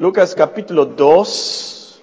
[0.00, 2.02] Lucas capítulo 2.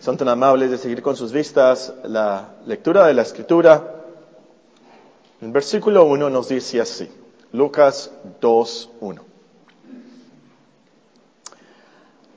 [0.00, 4.02] Son tan amables de seguir con sus vistas la lectura de la escritura.
[5.40, 7.08] El versículo 1 nos dice así.
[7.52, 8.10] Lucas
[8.40, 9.24] 2, 1.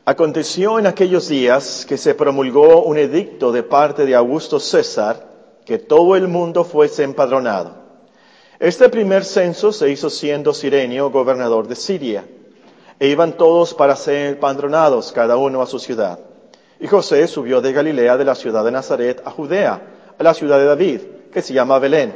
[0.05, 5.27] Aconteció en aquellos días que se promulgó un edicto de parte de Augusto César
[5.65, 7.73] que todo el mundo fuese empadronado.
[8.59, 12.27] Este primer censo se hizo siendo Sirenio gobernador de Siria,
[12.99, 16.19] e iban todos para ser empadronados, cada uno a su ciudad.
[16.79, 19.81] Y José subió de Galilea, de la ciudad de Nazaret, a Judea,
[20.17, 22.13] a la ciudad de David, que se llama Belén,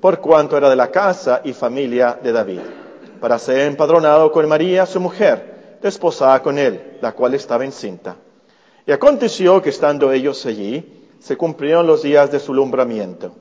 [0.00, 2.60] por cuanto era de la casa y familia de David,
[3.20, 8.16] para ser empadronado con María, su mujer, desposada con él, la cual estaba encinta.
[8.86, 13.32] Y aconteció que estando ellos allí, se cumplieron los días de su lumbramiento.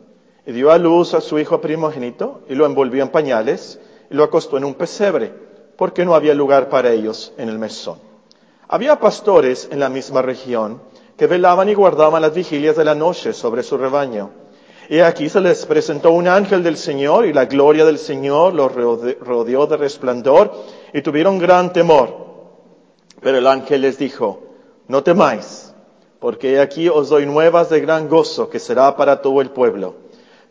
[0.46, 3.80] Y dio a luz a su hijo primogénito, y lo envolvió en pañales,
[4.10, 5.34] y lo acostó en un pesebre,
[5.78, 8.00] porque no había lugar para ellos en el mesón.
[8.68, 10.82] Había pastores en la misma región
[11.18, 14.32] que velaban y guardaban las vigilias de la noche sobre su rebaño.
[14.90, 18.74] Y aquí se les presentó un ángel del Señor, y la gloria del Señor los
[18.74, 20.52] rodeó de resplandor,
[20.94, 22.16] y tuvieron gran temor.
[23.22, 24.42] Pero el ángel les dijo,
[24.88, 25.74] no temáis,
[26.20, 29.96] porque aquí os doy nuevas de gran gozo que será para todo el pueblo,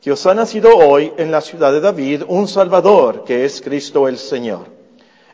[0.00, 4.08] que os ha nacido hoy en la ciudad de David un Salvador, que es Cristo
[4.08, 4.79] el Señor.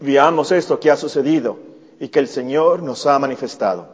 [0.00, 1.58] veamos esto que ha sucedido
[2.00, 3.88] y que el Señor nos ha manifestado.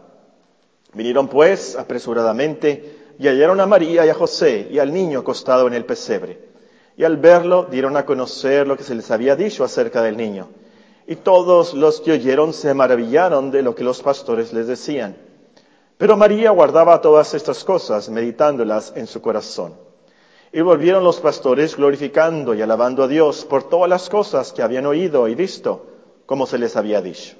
[0.92, 5.74] Vinieron pues apresuradamente y hallaron a María y a José y al niño acostado en
[5.74, 6.50] el pesebre.
[6.96, 10.48] Y al verlo dieron a conocer lo que se les había dicho acerca del niño.
[11.06, 15.16] Y todos los que oyeron se maravillaron de lo que los pastores les decían.
[15.98, 19.74] Pero María guardaba todas estas cosas, meditándolas en su corazón.
[20.52, 24.86] Y volvieron los pastores glorificando y alabando a Dios por todas las cosas que habían
[24.86, 25.89] oído y visto,
[26.30, 27.34] como se les había dicho.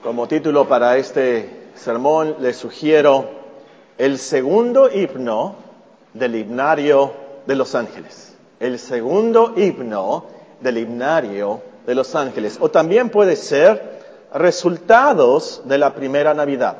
[0.00, 3.28] Como título para este sermón les sugiero
[3.98, 5.56] el segundo himno
[6.14, 7.12] del himnario
[7.46, 8.32] de los ángeles
[8.62, 10.26] el segundo himno
[10.60, 12.58] del himnario de los ángeles.
[12.60, 13.98] O también puede ser
[14.32, 16.76] resultados de la primera Navidad.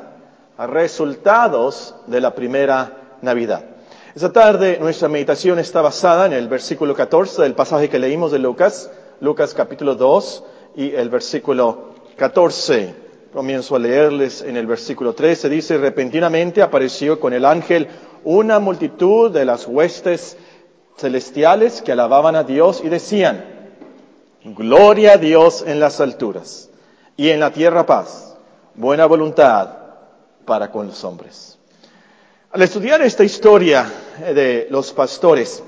[0.57, 3.72] Resultados de la primera Navidad.
[4.15, 8.37] Esta tarde nuestra meditación está basada en el versículo 14 del pasaje que leímos de
[8.37, 8.91] Lucas,
[9.21, 10.43] Lucas capítulo 2
[10.75, 12.93] y el versículo 14.
[13.33, 15.49] Comienzo a leerles en el versículo 13.
[15.49, 17.87] Dice, repentinamente apareció con el ángel
[18.23, 20.37] una multitud de las huestes
[20.95, 23.43] celestiales que alababan a Dios y decían,
[24.43, 26.69] Gloria a Dios en las alturas
[27.17, 28.37] y en la tierra paz,
[28.75, 29.69] buena voluntad
[30.45, 31.57] para con los hombres.
[32.53, 35.63] Al estudiar esta historia de los pastores,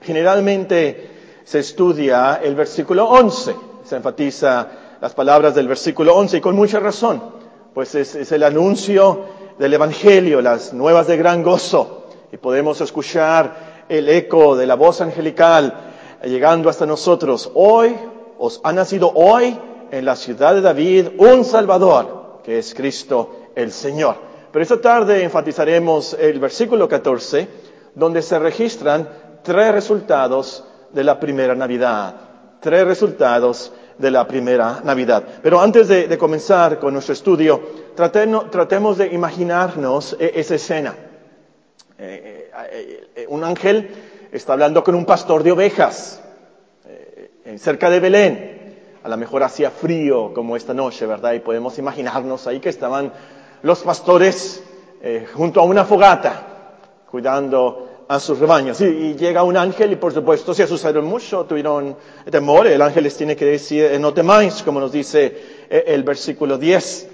[0.00, 1.10] generalmente
[1.42, 4.68] se estudia el versículo 11, se enfatiza
[5.00, 7.20] las palabras del versículo 11 y con mucha razón,
[7.74, 9.24] pues es, es el anuncio
[9.58, 15.00] del Evangelio, las nuevas de gran gozo, y podemos escuchar el eco de la voz
[15.00, 15.74] angelical
[16.22, 17.50] llegando hasta nosotros.
[17.54, 17.96] Hoy
[18.38, 19.58] os ha nacido hoy
[19.90, 24.27] en la ciudad de David un Salvador, que es Cristo el Señor.
[24.58, 27.46] Pero esta tarde enfatizaremos el versículo 14,
[27.94, 29.08] donde se registran
[29.44, 32.16] tres resultados de la primera Navidad.
[32.58, 35.22] Tres resultados de la primera Navidad.
[35.44, 37.62] Pero antes de, comenzar con nuestro estudio,
[37.94, 40.92] tratemos de imaginarnos e, esa escena.
[41.96, 42.50] Eh,
[43.14, 43.88] eh, un ángel
[44.32, 46.20] está hablando con un pastor de ovejas
[46.84, 48.76] eh, cerca de Belén.
[49.04, 51.34] A lo mejor hacía frío como esta noche, ¿verdad?
[51.34, 53.12] Y podemos imaginarnos ahí que estaban
[53.62, 54.62] los pastores
[55.02, 56.46] eh, junto a una fogata,
[57.10, 58.80] cuidando a sus rebaños.
[58.80, 61.96] Y, llega un ángel y por supuesto se asustaron mucho, tuvieron
[62.30, 62.66] temor.
[62.66, 67.08] El ángel les tiene que decir, no temáis, como nos dice el versículo 10,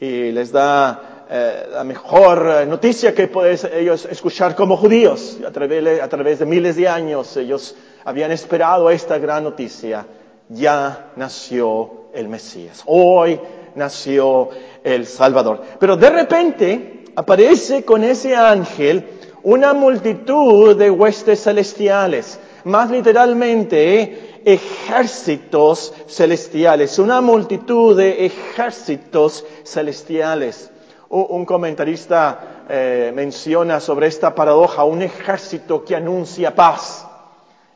[0.00, 5.38] y les da eh, la mejor eh, noticia que pueden ellos escuchar como judíos.
[5.46, 10.04] A través, a través de miles de años ellos habían esperado esta gran noticia.
[10.48, 12.82] Ya nació el Mesías.
[12.86, 13.38] Hoy
[13.74, 14.50] nació
[14.84, 15.62] el Salvador.
[15.78, 19.06] Pero de repente aparece con ese ángel
[19.42, 22.38] una multitud de huestes celestiales.
[22.64, 30.70] Más literalmente, ejércitos celestiales, una multitud de ejércitos celestiales.
[31.08, 37.06] Un comentarista eh, menciona sobre esta paradoja un ejército que anuncia paz.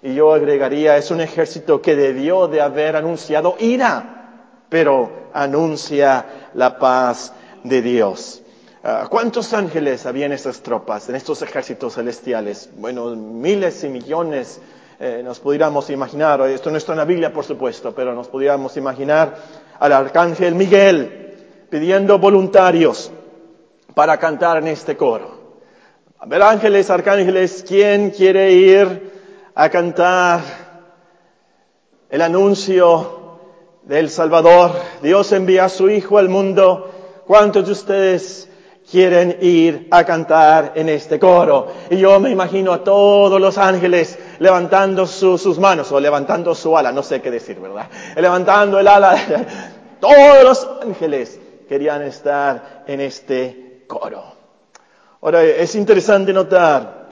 [0.02, 4.13] Y yo agregaría, es un ejército que debió de haber anunciado ira,
[4.74, 7.32] pero anuncia la paz
[7.62, 8.42] de Dios.
[8.82, 12.68] Ah, ¿Cuántos ángeles había en estas tropas, en estos ejércitos celestiales?
[12.76, 14.60] Bueno, miles y millones
[14.98, 18.76] eh, nos pudiéramos imaginar, esto no está en la Biblia por supuesto, pero nos pudiéramos
[18.76, 19.36] imaginar
[19.78, 23.12] al arcángel Miguel pidiendo voluntarios
[23.94, 25.60] para cantar en este coro.
[26.18, 29.12] A ver, ángeles, arcángeles, ¿quién quiere ir
[29.54, 30.40] a cantar
[32.10, 33.22] el anuncio
[33.84, 34.72] del Salvador?
[35.02, 36.90] Dios envía a su Hijo al mundo.
[37.26, 38.48] ¿Cuántos de ustedes
[38.90, 41.68] quieren ir a cantar en este coro.
[41.90, 46.92] Y yo me imagino a todos los ángeles levantando sus manos o levantando su ala,
[46.92, 47.88] no sé qué decir, ¿verdad?
[48.16, 49.16] Levantando el ala.
[50.00, 54.22] Todos los ángeles querían estar en este coro.
[55.22, 57.04] Ahora, es interesante notar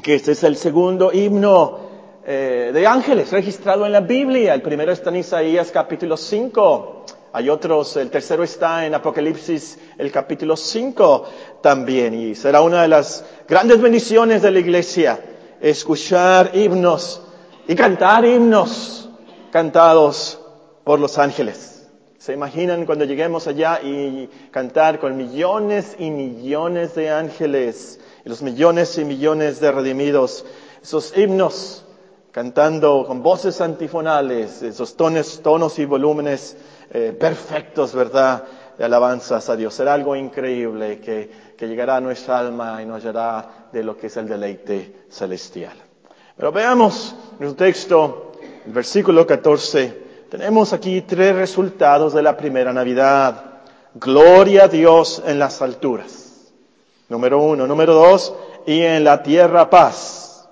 [0.00, 1.85] que este es el segundo himno
[2.28, 4.52] eh, de ángeles registrado en la Biblia.
[4.52, 7.04] El primero está en Isaías capítulo 5.
[7.32, 11.28] Hay otros, el tercero está en Apocalipsis, el capítulo 5
[11.62, 15.20] también, y será una de las grandes bendiciones de la iglesia,
[15.60, 17.22] escuchar himnos
[17.68, 19.08] y cantar himnos
[19.52, 20.40] cantados
[20.82, 21.86] por los ángeles.
[22.18, 28.42] ¿Se imaginan cuando lleguemos allá y cantar con millones y millones de ángeles y los
[28.42, 30.44] millones y millones de redimidos?
[30.82, 31.85] Esos himnos
[32.36, 36.54] cantando con voces antifonales, esos tonos, tonos y volúmenes
[36.92, 38.44] eh, perfectos, ¿verdad?
[38.76, 39.72] De alabanzas a Dios.
[39.72, 44.08] Será algo increíble que, que llegará a nuestra alma y nos hará de lo que
[44.08, 45.72] es el deleite celestial.
[46.36, 48.32] Pero veamos el texto,
[48.66, 50.26] el versículo 14.
[50.28, 53.62] Tenemos aquí tres resultados de la primera Navidad.
[53.94, 56.52] Gloria a Dios en las alturas.
[57.08, 57.66] Número uno.
[57.66, 58.34] Número dos.
[58.66, 60.46] Y en la tierra paz.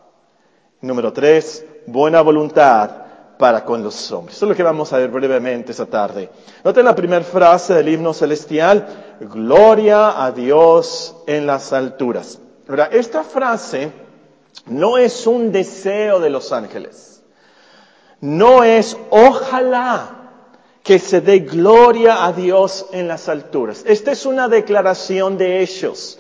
[0.81, 1.67] Número tres.
[1.87, 2.91] Buena voluntad
[3.39, 4.37] para con los hombres.
[4.37, 6.31] Eso es lo que vamos a ver brevemente esta tarde.
[6.63, 12.39] Noten la primera frase del himno celestial, gloria a Dios en las alturas.
[12.93, 13.93] Esta frase
[14.67, 17.23] no es un deseo de los ángeles.
[18.21, 20.25] No es ojalá
[20.83, 23.85] que se dé gloria a Dios en las alturas.
[23.87, 26.19] Esta es una declaración de ellos.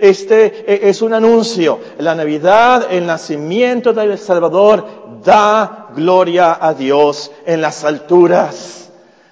[0.00, 1.78] Este e, es un anuncio.
[1.98, 4.84] La Navidad, el nacimiento del Salvador,
[5.24, 8.90] da gloria a Dios en las alturas.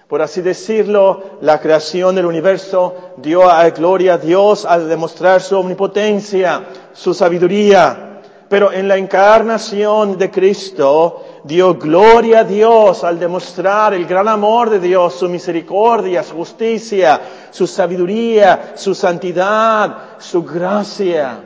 [0.08, 5.58] Por así decirlo, la creación del universo dio a gloria a Dios al demostrar su
[5.58, 8.07] omnipotencia, su sabiduría.
[8.48, 14.70] Pero en la encarnación de Cristo dio gloria a Dios al demostrar el gran amor
[14.70, 21.40] de Dios, su misericordia, su justicia, su sabiduría, su santidad, su gracia.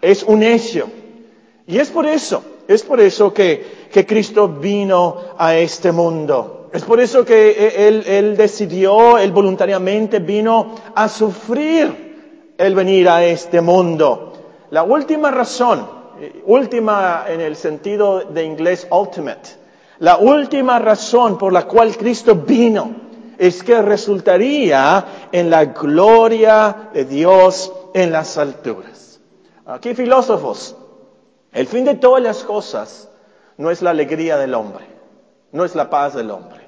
[0.00, 0.88] Es un hecho.
[1.66, 6.70] Y es por eso, es por eso que, que Cristo vino a este mundo.
[6.72, 13.24] Es por eso que él, él decidió, Él voluntariamente vino a sufrir el venir a
[13.24, 14.32] este mundo.
[14.70, 15.95] La última razón
[16.44, 19.50] última en el sentido de inglés ultimate.
[19.98, 22.90] La última razón por la cual Cristo vino
[23.38, 29.20] es que resultaría en la gloria de Dios en las alturas.
[29.66, 30.76] Aquí filósofos,
[31.52, 33.08] el fin de todas las cosas
[33.56, 34.84] no es la alegría del hombre,
[35.52, 36.66] no es la paz del hombre.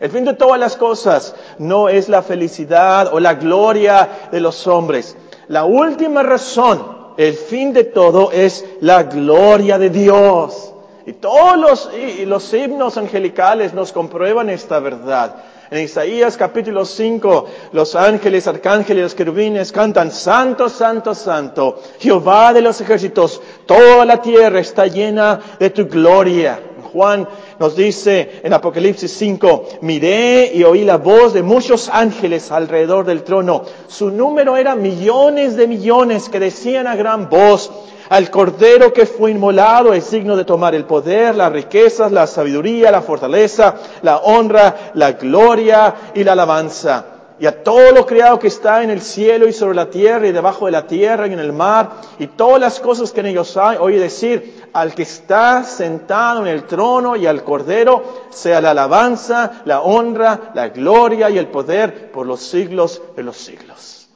[0.00, 4.66] El fin de todas las cosas no es la felicidad o la gloria de los
[4.66, 5.16] hombres.
[5.48, 10.72] La última razón el fin de todo es la gloria de Dios.
[11.04, 11.90] Y todos los,
[12.26, 15.34] los himnos angelicales nos comprueban esta verdad.
[15.68, 22.62] En Isaías capítulo 5, los ángeles, arcángeles, los querubines cantan, Santo, Santo, Santo, Jehová de
[22.62, 26.67] los ejércitos, toda la tierra está llena de tu gloria.
[26.92, 27.28] Juan
[27.58, 33.22] nos dice en Apocalipsis 5, miré y oí la voz de muchos ángeles alrededor del
[33.22, 33.62] trono.
[33.86, 37.70] Su número era millones de millones que decían a gran voz,
[38.08, 42.90] al Cordero que fue inmolado es signo de tomar el poder, las riquezas, la sabiduría,
[42.90, 48.48] la fortaleza, la honra, la gloria y la alabanza y a todo lo creado que
[48.48, 51.38] está en el cielo y sobre la tierra y debajo de la tierra y en
[51.38, 55.62] el mar y todas las cosas que en ellos hay, oye decir, al que está
[55.64, 61.38] sentado en el trono y al cordero, sea la alabanza, la honra, la gloria y
[61.38, 64.08] el poder por los siglos de los siglos.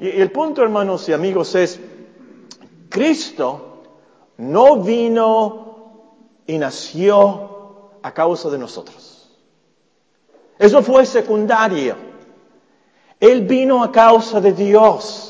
[0.00, 1.80] Y, y el punto, hermanos y amigos, es,
[2.88, 3.82] Cristo
[4.36, 5.68] no vino
[6.46, 9.28] y nació a causa de nosotros.
[10.58, 12.07] Eso fue secundario.
[13.20, 15.28] Él vino a causa de Dios.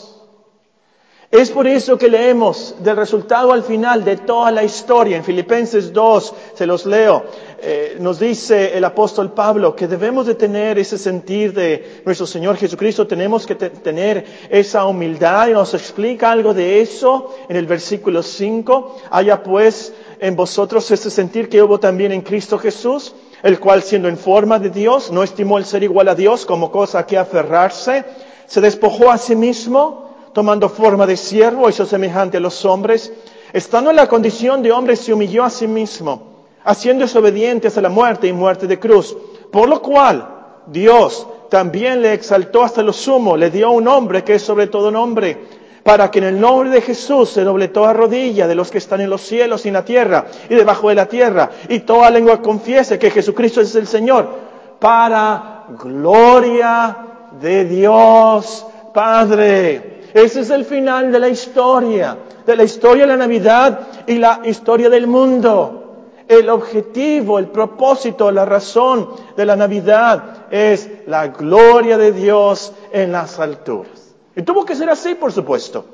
[1.31, 5.19] Es por eso que leemos del resultado al final de toda la historia.
[5.19, 7.23] En Filipenses 2, se los leo,
[7.61, 12.57] eh, nos dice el apóstol Pablo que debemos de tener ese sentir de nuestro Señor
[12.57, 18.23] Jesucristo, tenemos que tener esa humildad y nos explica algo de eso en el versículo
[18.23, 18.97] 5.
[19.11, 24.09] Haya pues en vosotros ese sentir que hubo también en Cristo Jesús, el cual siendo
[24.09, 27.19] en forma de Dios, no estimó el ser igual a Dios como cosa a que
[27.19, 28.05] aferrarse,
[28.47, 33.13] se despojó a sí mismo, tomando forma de siervo, hizo semejante a los hombres,
[33.53, 37.89] estando en la condición de hombre, se humilló a sí mismo, haciéndose obediente hasta la
[37.89, 39.17] muerte y muerte de cruz,
[39.51, 40.29] por lo cual
[40.67, 44.91] Dios también le exaltó hasta lo sumo, le dio un nombre que es sobre todo
[44.91, 45.39] nombre,
[45.89, 49.01] para que en el nombre de Jesús se doble toda rodilla de los que están
[49.01, 52.43] en los cielos y en la tierra y debajo de la tierra, y toda lengua
[52.43, 54.29] confiese que Jesucristo es el Señor,
[54.79, 56.95] para gloria
[57.41, 60.03] de Dios Padre.
[60.13, 64.43] Ese es el final de la historia, de la historia de la Navidad y la
[64.45, 65.95] historia del mundo.
[66.29, 73.11] El objetivo, el propósito, la razón de la Navidad es la gloria de Dios en
[73.11, 74.08] las alturas.
[74.39, 75.85] Y tuvo que ser así, por supuesto.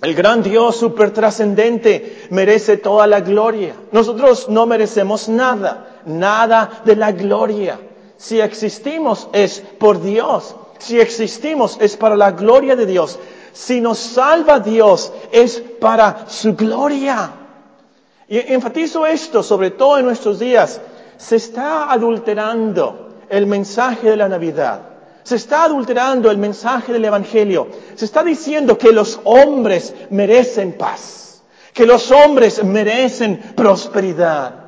[0.00, 3.74] El gran Dios super trascendente merece toda la gloria.
[3.92, 7.78] Nosotros no merecemos nada, nada de la gloria.
[8.16, 10.56] Si existimos es por Dios.
[10.78, 13.18] Si existimos es para la gloria de Dios.
[13.52, 17.32] Si nos salva Dios es para su gloria.
[18.28, 20.80] Y enfatizo esto, sobre todo en nuestros días.
[21.18, 24.93] Se está adulterando el mensaje de la Navidad.
[25.24, 27.68] Se está adulterando el mensaje del Evangelio.
[27.94, 34.64] Se está diciendo que los hombres merecen paz, que los hombres merecen prosperidad.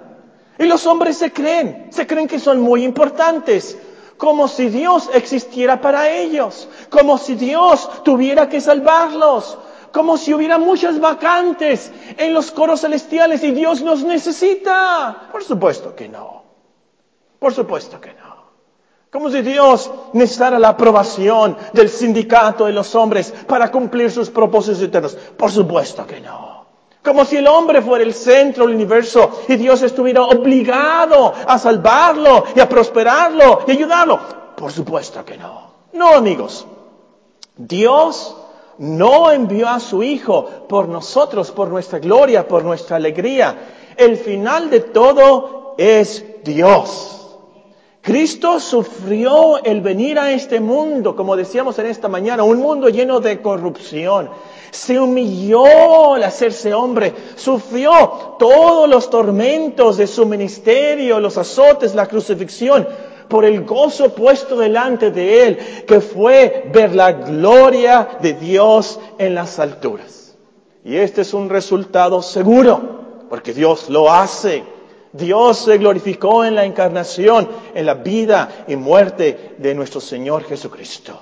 [0.58, 3.76] Y los hombres se creen, se creen que son muy importantes,
[4.16, 9.58] como si Dios existiera para ellos, como si Dios tuviera que salvarlos,
[9.92, 15.28] como si hubiera muchas vacantes en los coros celestiales y Dios nos necesita.
[15.30, 16.44] Por supuesto que no.
[17.38, 18.35] Por supuesto que no.
[19.10, 24.82] Como si Dios necesitara la aprobación del sindicato de los hombres para cumplir sus propósitos
[24.82, 25.16] eternos.
[25.36, 26.66] Por supuesto que no.
[27.02, 32.44] Como si el hombre fuera el centro del universo y Dios estuviera obligado a salvarlo
[32.54, 34.18] y a prosperarlo y ayudarlo.
[34.56, 35.70] Por supuesto que no.
[35.92, 36.66] No, amigos.
[37.56, 38.36] Dios
[38.78, 43.56] no envió a su Hijo por nosotros, por nuestra gloria, por nuestra alegría.
[43.96, 47.25] El final de todo es Dios.
[48.06, 53.18] Cristo sufrió el venir a este mundo, como decíamos en esta mañana, un mundo lleno
[53.18, 54.30] de corrupción,
[54.70, 62.06] se humilló al hacerse hombre, sufrió todos los tormentos de su ministerio, los azotes, la
[62.06, 62.86] crucifixión,
[63.26, 69.34] por el gozo puesto delante de él, que fue ver la gloria de Dios en
[69.34, 70.36] las alturas.
[70.84, 74.75] Y este es un resultado seguro, porque Dios lo hace.
[75.16, 81.20] Dios se glorificó en la encarnación, en la vida y muerte de nuestro Señor Jesucristo.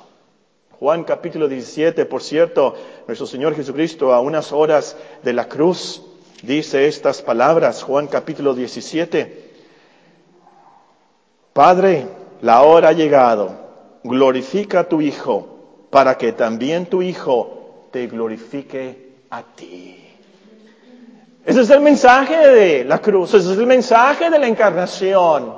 [0.78, 2.74] Juan capítulo 17, por cierto,
[3.06, 6.02] nuestro Señor Jesucristo a unas horas de la cruz
[6.42, 9.52] dice estas palabras, Juan capítulo 17,
[11.52, 12.06] Padre,
[12.42, 13.54] la hora ha llegado,
[14.02, 20.03] glorifica a tu Hijo, para que también tu Hijo te glorifique a ti.
[21.44, 25.54] Ese es el mensaje de la cruz, ese es el mensaje de la encarnación,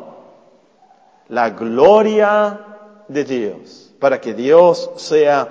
[1.29, 2.61] la gloria
[3.09, 5.49] de Dios para que Dios sea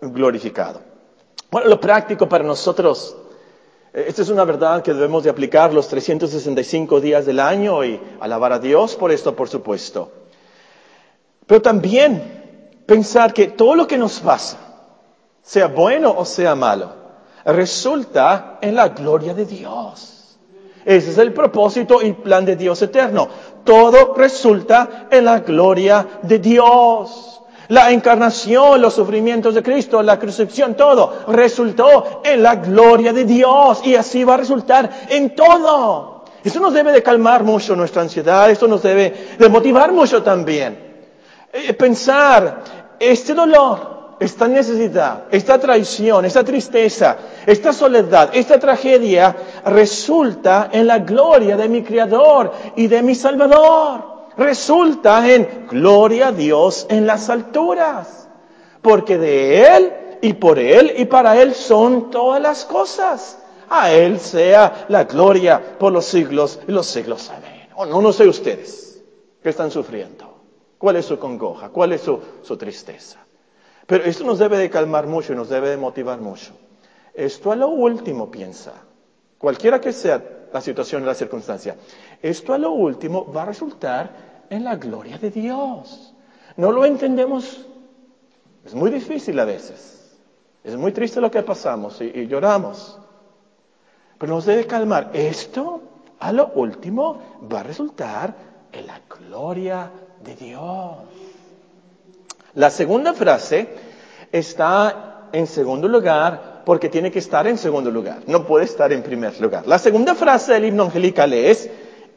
[0.00, 0.80] glorificado.
[1.50, 3.16] Bueno, lo práctico para nosotros,
[3.92, 8.00] eh, esta es una verdad que debemos de aplicar los 365 días del año y
[8.20, 10.12] alabar a Dios por esto, por supuesto.
[11.46, 14.58] Pero también pensar que todo lo que nos pasa,
[15.42, 16.99] sea bueno o sea malo,
[17.44, 20.38] resulta en la gloria de Dios.
[20.84, 23.28] Ese es el propósito y plan de Dios eterno.
[23.64, 27.40] Todo resulta en la gloria de Dios.
[27.68, 33.82] La encarnación, los sufrimientos de Cristo, la crucifixión, todo resultó en la gloria de Dios
[33.84, 36.24] y así va a resultar en todo.
[36.42, 41.06] Eso nos debe de calmar mucho nuestra ansiedad, esto nos debe de motivar mucho también.
[41.52, 42.62] Eh, pensar,
[42.98, 49.34] este dolor, esta necesidad, esta traición, esta tristeza, esta soledad, esta tragedia
[49.64, 56.32] resulta en la gloria de mi Creador y de mi Salvador resulta en gloria a
[56.32, 58.28] Dios en las alturas,
[58.82, 63.38] porque de Él y por Él y para Él son todas las cosas.
[63.70, 67.30] A Él sea la gloria por los siglos y los siglos.
[67.30, 67.68] Amén.
[67.76, 69.02] Oh, no, no sé ustedes
[69.42, 70.26] qué están sufriendo.
[70.76, 71.68] ¿Cuál es su congoja?
[71.68, 73.18] ¿Cuál es su tristeza?
[73.90, 76.52] Pero esto nos debe de calmar mucho y nos debe de motivar mucho.
[77.12, 78.72] Esto a lo último piensa,
[79.36, 81.74] cualquiera que sea la situación, la circunstancia,
[82.22, 86.14] esto a lo último va a resultar en la gloria de Dios.
[86.56, 87.66] No lo entendemos,
[88.64, 90.16] es muy difícil a veces.
[90.62, 92.96] Es muy triste lo que pasamos y, y lloramos.
[94.18, 95.10] Pero nos debe calmar.
[95.14, 95.82] Esto
[96.20, 98.36] a lo último va a resultar
[98.70, 99.90] en la gloria
[100.22, 100.98] de Dios.
[102.54, 103.68] La segunda frase
[104.32, 109.02] está en segundo lugar porque tiene que estar en segundo lugar, no puede estar en
[109.02, 109.66] primer lugar.
[109.66, 111.68] La segunda frase del himno angelical es,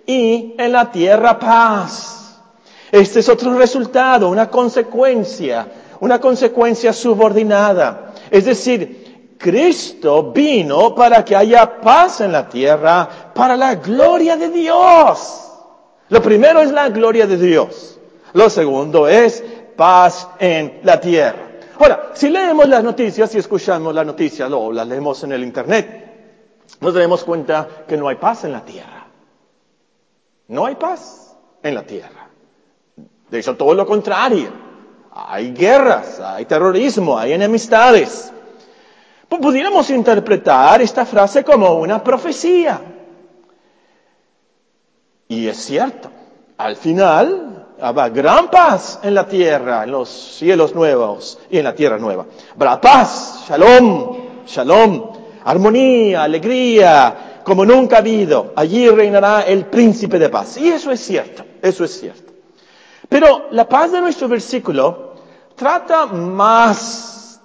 [0.06, 2.42] y en la tierra paz.
[2.92, 5.68] Este es otro resultado, una consecuencia,
[6.00, 8.14] una consecuencia subordinada.
[8.30, 14.50] Es decir, Cristo vino para que haya paz en la tierra, para la gloria de
[14.50, 15.42] Dios.
[16.10, 18.00] Lo primero es la gloria de Dios.
[18.34, 19.44] Lo segundo es
[19.76, 21.52] paz en la tierra.
[21.80, 26.04] Ahora, si leemos las noticias y escuchamos las noticias o las leemos en el Internet,
[26.80, 29.08] nos daremos cuenta que no hay paz en la tierra.
[30.48, 32.28] No hay paz en la tierra.
[33.30, 34.50] De hecho, todo lo contrario.
[35.12, 38.32] Hay guerras, hay terrorismo, hay enemistades.
[39.28, 42.80] Pudiéramos interpretar esta frase como una profecía.
[45.28, 46.12] Y es cierto,
[46.58, 47.43] al final
[47.84, 52.26] habrá gran paz en la tierra, en los cielos nuevos y en la tierra nueva.
[52.56, 55.12] Habrá paz, shalom, shalom,
[55.44, 58.54] armonía, alegría, como nunca ha habido.
[58.56, 60.56] Allí reinará el príncipe de paz.
[60.58, 62.32] Y eso es cierto, eso es cierto.
[63.10, 65.16] Pero la paz de nuestro versículo
[65.56, 67.42] trata más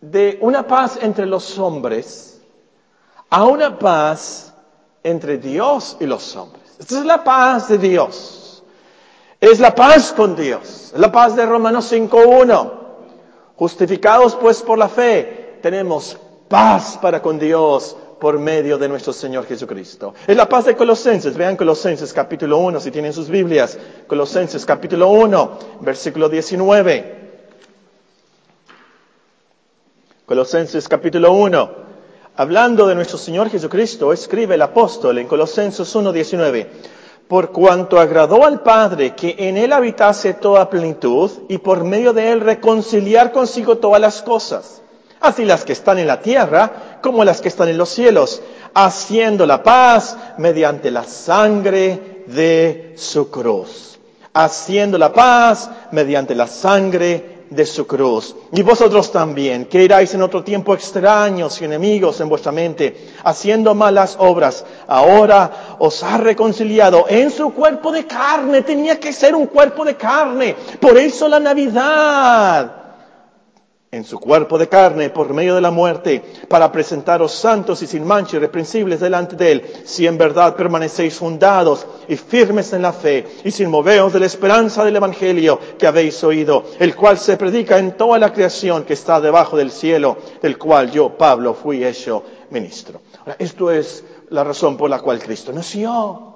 [0.00, 2.40] de una paz entre los hombres
[3.28, 4.54] a una paz
[5.02, 6.61] entre Dios y los hombres.
[6.78, 8.62] Esta es la paz de Dios.
[9.40, 10.92] Es la paz con Dios.
[10.94, 12.72] Es la paz de Romanos 5.1.
[13.56, 16.16] Justificados pues por la fe, tenemos
[16.48, 20.14] paz para con Dios por medio de nuestro Señor Jesucristo.
[20.26, 21.36] Es la paz de Colosenses.
[21.36, 23.76] Vean Colosenses capítulo 1, si tienen sus Biblias.
[24.06, 27.22] Colosenses capítulo 1, versículo 19.
[30.24, 31.81] Colosenses capítulo 1.
[32.34, 36.66] Hablando de nuestro Señor Jesucristo, escribe el apóstol en Colosenses 1.19,
[37.28, 42.32] por cuanto agradó al Padre que en Él habitase toda plenitud y por medio de
[42.32, 44.80] Él reconciliar consigo todas las cosas,
[45.20, 48.40] así las que están en la tierra como las que están en los cielos,
[48.72, 53.98] haciendo la paz mediante la sangre de su cruz.
[54.32, 58.34] Haciendo la paz mediante la sangre de su cruz.
[58.52, 63.74] Y vosotros también, que erais en otro tiempo extraños y enemigos en vuestra mente, haciendo
[63.74, 68.62] malas obras, ahora os ha reconciliado en su cuerpo de carne.
[68.62, 70.56] Tenía que ser un cuerpo de carne.
[70.80, 72.81] Por eso la Navidad
[73.94, 78.06] en su cuerpo de carne por medio de la muerte, para presentaros santos y sin
[78.06, 83.26] mancha irreprensibles delante de Él, si en verdad permanecéis fundados y firmes en la fe,
[83.44, 87.78] y sin moveos de la esperanza del Evangelio que habéis oído, el cual se predica
[87.78, 92.24] en toda la creación que está debajo del cielo, del cual yo, Pablo, fui hecho
[92.48, 93.02] ministro.
[93.18, 96.32] Ahora, esto es la razón por la cual Cristo nació.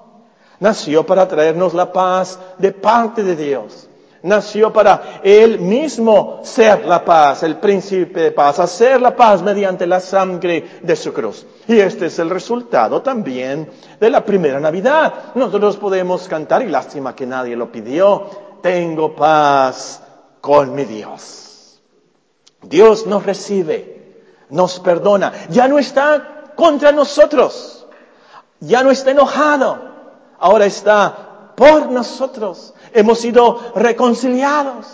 [0.60, 3.85] Nació para traernos la paz de parte de Dios
[4.26, 9.86] nació para él mismo ser la paz, el príncipe de paz, hacer la paz mediante
[9.86, 11.46] la sangre de su cruz.
[11.68, 15.32] Y este es el resultado también de la primera Navidad.
[15.36, 18.28] Nosotros podemos cantar, y lástima que nadie lo pidió,
[18.62, 20.02] tengo paz
[20.40, 21.80] con mi Dios.
[22.62, 27.86] Dios nos recibe, nos perdona, ya no está contra nosotros,
[28.58, 29.78] ya no está enojado,
[30.40, 34.86] ahora está por nosotros hemos sido reconciliados.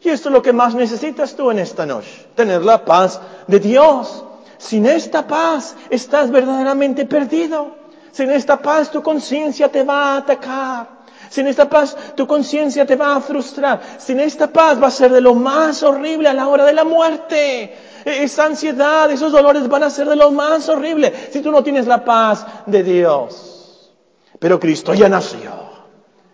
[0.00, 3.58] Y esto es lo que más necesitas tú en esta noche, tener la paz de
[3.58, 4.24] Dios.
[4.58, 7.74] Sin esta paz estás verdaderamente perdido.
[8.12, 10.96] Sin esta paz tu conciencia te va a atacar.
[11.28, 13.80] Sin esta paz tu conciencia te va a frustrar.
[13.98, 16.84] Sin esta paz va a ser de lo más horrible a la hora de la
[16.84, 17.76] muerte.
[18.04, 21.62] E-, esa ansiedad, esos dolores van a ser de lo más horrible si tú no
[21.62, 23.92] tienes la paz de Dios.
[24.38, 25.75] Pero Cristo ya nació.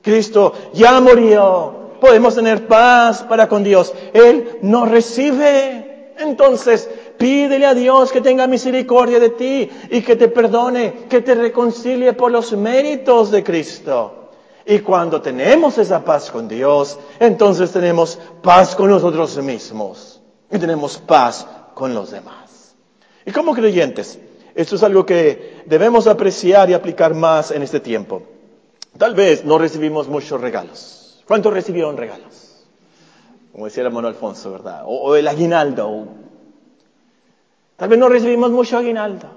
[0.02, 1.80] Cristo ya murió.
[2.00, 3.94] Podemos tener paz para con Dios.
[4.12, 6.14] Él nos recibe.
[6.18, 11.34] Entonces, pídele a Dios que tenga misericordia de ti y que te perdone, que te
[11.34, 14.30] reconcilie por los méritos de Cristo.
[14.66, 20.98] Y cuando tenemos esa paz con Dios, entonces tenemos paz con nosotros mismos y tenemos
[20.98, 22.76] paz con los demás.
[23.24, 24.18] Y como creyentes,
[24.54, 28.22] Esto es algo que debemos apreciar y aplicar más en este tiempo.
[28.98, 31.22] Tal vez no recibimos muchos regalos.
[31.26, 32.66] ¿Cuántos recibieron regalos?
[33.52, 34.82] Como decía el hermano Alfonso, ¿verdad?
[34.86, 36.06] O, el aguinaldo.
[37.76, 39.28] Tal vez no recibimos mucho aguinaldo.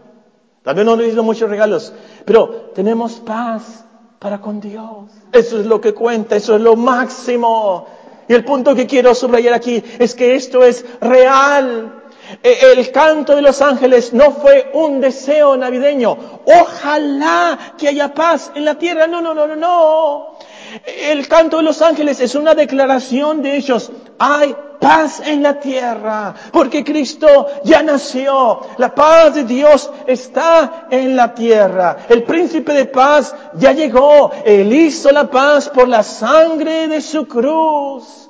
[0.63, 1.93] Tal vez no recibimos muchos regalos.
[2.25, 3.85] Pero tenemos paz
[4.19, 5.11] para con Dios.
[5.31, 7.87] Eso es lo que cuenta, eso es lo máximo.
[8.27, 12.04] Y el punto que quiero subrayar aquí es que esto es real.
[12.43, 16.17] E, el canto de los ángeles no fue un deseo navideño.
[16.45, 19.07] Ojalá que haya paz en la tierra.
[19.07, 20.37] No, no, no, no, no.
[20.85, 23.91] El canto de los ángeles es una declaración de ellos.
[24.19, 28.61] Hay paz en la tierra porque Cristo ya nació.
[28.77, 31.97] La paz de Dios está en la tierra.
[32.09, 34.31] El príncipe de paz ya llegó.
[34.45, 38.24] Él hizo la paz por la sangre de su cruz.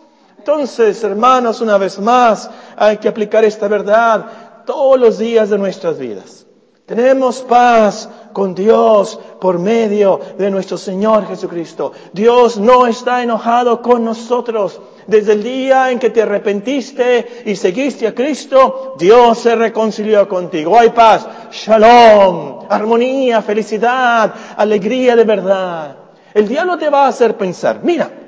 [0.47, 5.97] Entonces, hermanos, una vez más, hay que aplicar esta verdad todos los días de nuestras
[5.97, 6.45] vidas.
[6.85, 11.93] Tenemos paz con Dios por medio de nuestro Señor Jesucristo.
[12.13, 14.79] Dios no está enojado con nosotros.
[15.07, 20.77] Desde el día en que te arrepentiste y seguiste a Cristo, Dios se reconcilió contigo.
[20.77, 25.97] Hay paz, shalom, armonía, felicidad, alegría de verdad.
[26.35, 28.24] El diablo te va a hacer pensar, mira,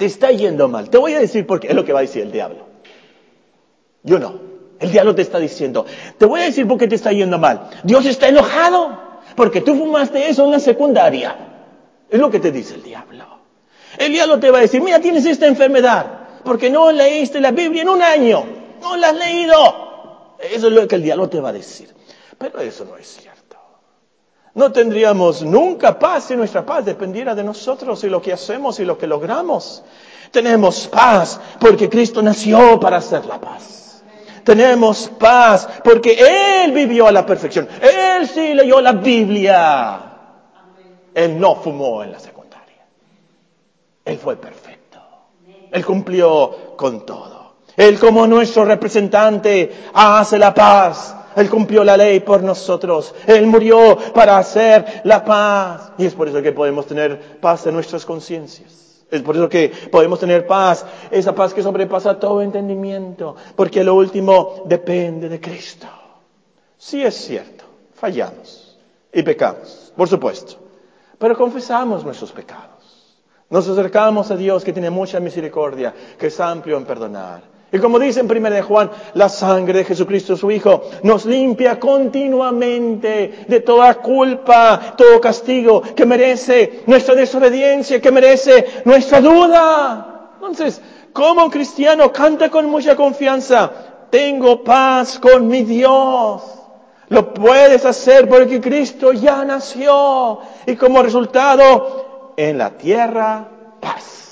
[0.00, 0.88] te está yendo mal.
[0.88, 1.68] Te voy a decir por qué.
[1.68, 2.64] Es lo que va a decir el diablo.
[4.02, 4.40] Yo no.
[4.78, 5.84] El diablo te está diciendo.
[6.16, 7.68] Te voy a decir por qué te está yendo mal.
[7.84, 8.98] Dios está enojado
[9.36, 11.36] porque tú fumaste eso en la secundaria.
[12.08, 13.26] Es lo que te dice el diablo.
[13.98, 17.82] El diablo te va a decir, mira, tienes esta enfermedad porque no leíste la Biblia
[17.82, 18.42] en un año.
[18.80, 20.36] No la has leído.
[20.38, 21.94] Eso es lo que el diablo te va a decir.
[22.38, 23.39] Pero eso no es cierto.
[24.54, 28.84] No tendríamos nunca paz si nuestra paz dependiera de nosotros y lo que hacemos y
[28.84, 29.82] lo que logramos.
[30.30, 34.02] Tenemos paz porque Cristo nació para hacer la paz.
[34.44, 37.68] Tenemos paz porque Él vivió a la perfección.
[37.80, 40.00] Él sí leyó la Biblia.
[41.14, 42.84] Él no fumó en la secundaria.
[44.04, 44.98] Él fue perfecto.
[45.70, 47.54] Él cumplió con todo.
[47.76, 53.14] Él como nuestro representante hace la paz él cumplió la ley por nosotros.
[53.26, 55.92] Él murió para hacer la paz.
[55.98, 58.80] Y es por eso que podemos tener paz en nuestras conciencias.
[59.10, 63.96] Es por eso que podemos tener paz, esa paz que sobrepasa todo entendimiento, porque lo
[63.96, 65.88] último depende de Cristo.
[66.78, 67.64] Sí es cierto,
[67.94, 68.78] fallamos
[69.12, 70.54] y pecamos, por supuesto,
[71.18, 72.70] pero confesamos nuestros pecados.
[73.50, 77.42] Nos acercamos a Dios que tiene mucha misericordia, que es amplio en perdonar.
[77.72, 81.78] Y como dice en 1 de Juan, la sangre de Jesucristo su Hijo nos limpia
[81.78, 90.32] continuamente de toda culpa, todo castigo que merece nuestra desobediencia, que merece nuestra duda.
[90.34, 90.80] Entonces,
[91.12, 93.70] como cristiano canta con mucha confianza,
[94.10, 96.42] tengo paz con mi Dios.
[97.08, 103.48] Lo puedes hacer porque Cristo ya nació y como resultado en la tierra
[103.80, 104.29] paz.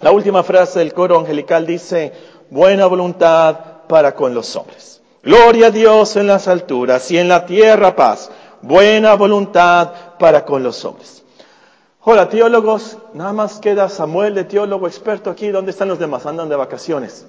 [0.00, 2.12] La última frase del coro angelical dice,
[2.48, 5.02] buena voluntad para con los hombres.
[5.22, 8.30] Gloria a Dios en las alturas y en la tierra paz.
[8.62, 11.22] Buena voluntad para con los hombres.
[12.02, 12.96] Hola, teólogos.
[13.12, 15.48] Nada más queda Samuel de teólogo experto aquí.
[15.48, 16.24] ¿Dónde están los demás?
[16.24, 17.26] Andan de vacaciones.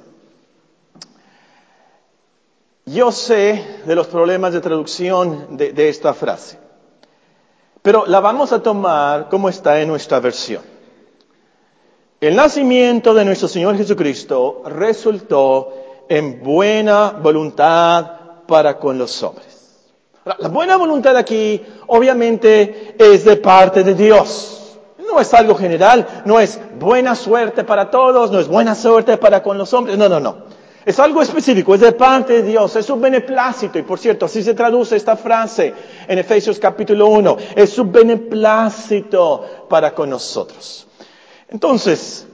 [2.85, 6.57] Yo sé de los problemas de traducción de, de esta frase,
[7.81, 10.63] pero la vamos a tomar como está en nuestra versión.
[12.21, 15.73] El nacimiento de nuestro Señor Jesucristo resultó
[16.07, 18.11] en buena voluntad
[18.47, 19.79] para con los hombres.
[20.37, 24.77] La buena voluntad aquí obviamente es de parte de Dios.
[24.99, 29.41] No es algo general, no es buena suerte para todos, no es buena suerte para
[29.41, 30.43] con los hombres, no, no, no.
[30.85, 33.79] Es algo específico, es de parte de Dios, es su beneplácito.
[33.79, 35.73] Y por cierto, así se traduce esta frase
[36.07, 37.37] en Efesios capítulo 1.
[37.55, 40.85] Es su beneplácito para con nosotros.
[41.51, 42.25] Entonces,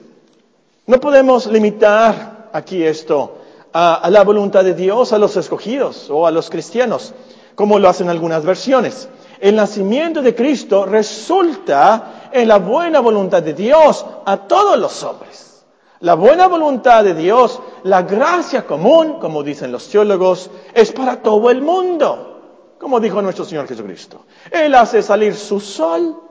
[0.86, 3.40] no podemos limitar aquí esto
[3.74, 7.16] a, la voluntad de Dios, a los escogidos o a los cristianos,
[7.56, 9.10] como lo hacen algunas versiones.
[9.40, 15.66] El nacimiento de Cristo resulta en la buena voluntad de Dios a todos los hombres.
[16.00, 21.50] La buena voluntad de Dios, la gracia común, como dicen los teólogos, es para todo
[21.50, 24.26] el mundo, como dijo nuestro Señor Jesucristo.
[24.52, 26.22] Él hace salir su sol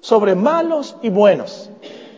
[0.00, 1.68] sobre malos y buenos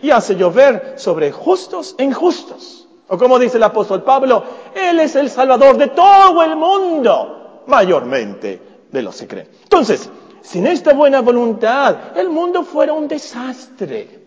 [0.02, 2.88] y hace llover sobre justos e injustos.
[3.08, 4.42] O como dice el apóstol Pablo,
[4.74, 8.60] Él es el Salvador de todo el mundo, mayormente
[8.90, 9.48] de los que creen.
[9.62, 10.10] Entonces,
[10.42, 14.20] sin esta buena voluntad, el mundo fuera un desastre.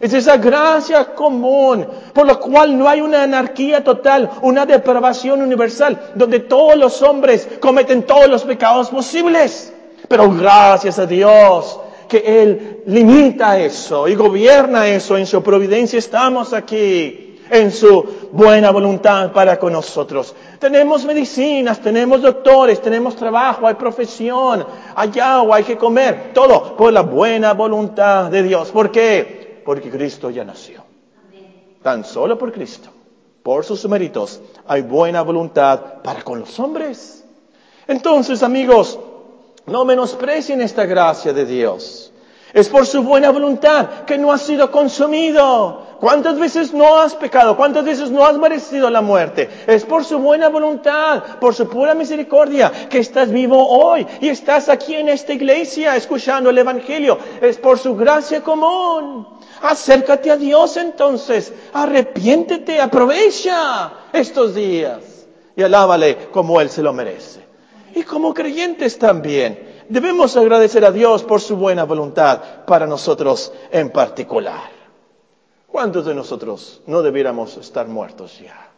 [0.00, 6.12] Es esa gracia común, por lo cual no hay una anarquía total, una depravación universal,
[6.16, 9.72] donde todos los hombres cometen todos los pecados posibles.
[10.08, 11.78] Pero gracias a Dios
[12.12, 15.98] que Él limita eso y gobierna eso en su providencia.
[15.98, 20.34] Estamos aquí en su buena voluntad para con nosotros.
[20.58, 26.92] Tenemos medicinas, tenemos doctores, tenemos trabajo, hay profesión, hay agua, hay que comer, todo por
[26.92, 28.70] la buena voluntad de Dios.
[28.70, 29.42] ¿Por qué?
[29.64, 30.82] porque Cristo ya nació.
[31.82, 32.90] Tan solo por Cristo,
[33.42, 37.24] por sus méritos, hay buena voluntad para con los hombres.
[37.88, 38.98] Entonces, amigos,
[39.66, 42.12] no menosprecien esta gracia de Dios.
[42.52, 45.92] Es por su buena voluntad que no has sido consumido.
[46.00, 47.56] ¿Cuántas veces no has pecado?
[47.56, 49.48] ¿Cuántas veces no has merecido la muerte?
[49.66, 54.68] Es por su buena voluntad, por su pura misericordia, que estás vivo hoy y estás
[54.68, 57.18] aquí en esta iglesia escuchando el Evangelio.
[57.40, 59.26] Es por su gracia común.
[59.62, 67.51] Acércate a Dios entonces, arrepiéntete, aprovecha estos días y alábale como Él se lo merece.
[67.94, 73.90] Y como creyentes también debemos agradecer a Dios por su buena voluntad para nosotros en
[73.90, 74.70] particular.
[75.66, 78.70] ¿Cuántos de nosotros no debiéramos estar muertos ya?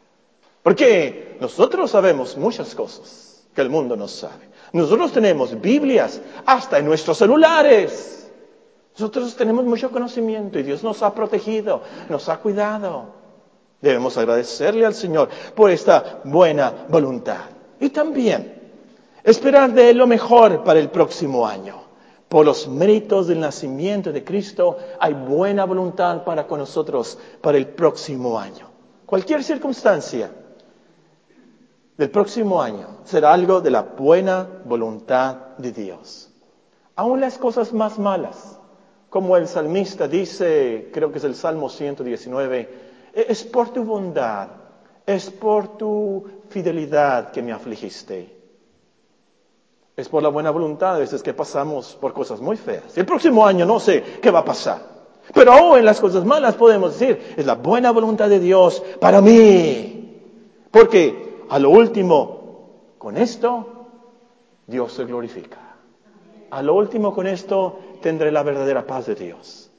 [0.63, 4.49] Porque nosotros sabemos muchas cosas que el mundo no sabe.
[4.73, 8.31] Nosotros tenemos Biblias hasta en nuestros celulares.
[8.95, 13.07] Nosotros tenemos mucho conocimiento y Dios nos ha protegido, nos ha cuidado.
[13.81, 17.43] Debemos agradecerle al Señor por esta buena voluntad.
[17.79, 18.64] Y también
[19.25, 21.83] esperar de Él lo mejor para el próximo año.
[22.29, 27.69] Por los méritos del nacimiento de Cristo hay buena voluntad para con nosotros para el
[27.69, 28.71] próximo año.
[29.07, 30.31] Cualquier circunstancia
[31.97, 36.31] del próximo año será algo de la buena voluntad de Dios.
[36.97, 38.59] Aún las cosas más malas
[39.15, 42.61] como el salmista dice, creo que es el Salmo 119,
[43.15, 44.49] e-, es por tu bondad,
[45.07, 48.34] es por tu fidelidad que me afligiste.
[49.97, 52.97] Es por la buena voluntad a veces que pasamos por cosas muy feas.
[52.99, 54.95] El próximo año no sé qué va a pasar.
[55.33, 59.21] Pero aún en las cosas malas podemos decir, es la buena voluntad de Dios para
[59.21, 60.21] mí.
[60.71, 63.87] Porque a lo último, con esto,
[64.67, 65.59] Dios se glorifica.
[66.51, 69.71] A lo último, con esto, tendré la verdadera paz de Dios.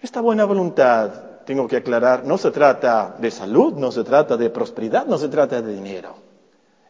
[0.00, 1.10] Esta buena voluntad,
[1.46, 5.28] tengo que aclarar, no se trata de salud, no se trata de prosperidad, no se
[5.28, 6.21] trata de dinero.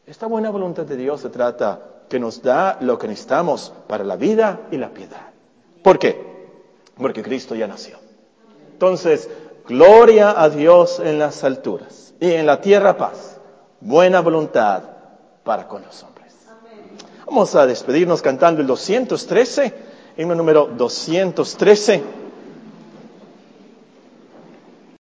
[0.07, 4.17] Esta buena voluntad de Dios se trata que nos da lo que necesitamos para la
[4.17, 5.31] vida y la piedad.
[5.83, 6.51] ¿Por qué?
[6.97, 7.99] Porque Cristo ya nació.
[8.73, 9.31] Entonces,
[9.67, 13.39] gloria a Dios en las alturas y en la tierra paz,
[13.81, 14.83] buena voluntad
[15.45, 16.35] para con los hombres.
[17.25, 19.75] Vamos a despedirnos cantando el 213,
[20.17, 22.22] el número 213.